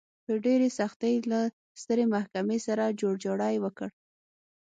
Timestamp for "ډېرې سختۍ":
0.45-1.15